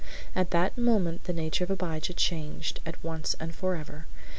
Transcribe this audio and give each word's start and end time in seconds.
At 0.35 0.49
that 0.49 0.79
moment 0.79 1.25
the 1.25 1.31
nature 1.31 1.63
of 1.63 1.69
Abijah 1.69 2.15
changed, 2.15 2.79
at 2.87 2.95
once 3.03 3.35
and 3.39 3.53
forever. 3.53 4.07